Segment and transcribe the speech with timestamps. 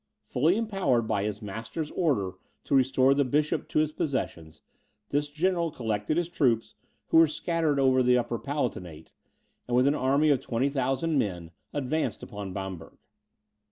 [0.25, 2.31] Fully empowered by his master's order
[2.63, 4.63] to restore the bishop to his possessions,
[5.09, 6.73] this general collected his troops,
[7.09, 9.13] who were scattered over the Upper Palatinate,
[9.67, 12.97] and with an army of 20,000 men advanced upon Bamberg.